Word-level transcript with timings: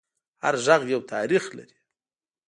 هر 0.43 0.55
غږ 0.65 0.81
یو 0.93 1.01
تاریخ 1.13 1.43
لري 1.57 1.77